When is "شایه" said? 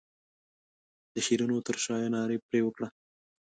1.83-2.09